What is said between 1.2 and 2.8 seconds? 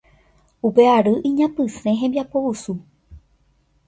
iñapysẽ hembiapovusu